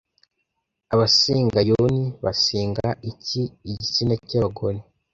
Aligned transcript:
Abasenga 0.93 1.59
Yoni 1.69 2.03
basenga 2.23 2.87
iki 3.11 3.41
Igitsina 3.71 4.13
cy'Abagore 4.27 4.79